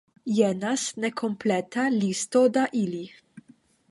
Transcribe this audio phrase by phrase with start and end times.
[0.35, 3.05] Jenas nekompleta listo da ili.